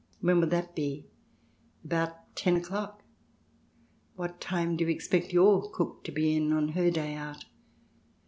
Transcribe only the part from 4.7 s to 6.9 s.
do you expect your cook to be in on her